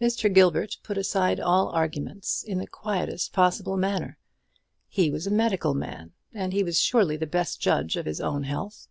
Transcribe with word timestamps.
Mr. 0.00 0.32
Gilbert 0.32 0.78
put 0.82 0.96
aside 0.96 1.38
all 1.38 1.68
arguments 1.68 2.42
in 2.42 2.56
the 2.56 2.66
quietest 2.66 3.34
possible 3.34 3.76
manner. 3.76 4.16
He 4.88 5.10
was 5.10 5.26
a 5.26 5.30
medical 5.30 5.74
man, 5.74 6.12
and 6.32 6.54
he 6.54 6.62
was 6.64 6.80
surely 6.80 7.18
the 7.18 7.26
best 7.26 7.60
judge 7.60 7.96
of 7.98 8.06
his 8.06 8.22
own 8.22 8.44
health. 8.44 8.88